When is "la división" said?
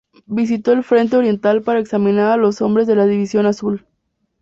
2.95-3.45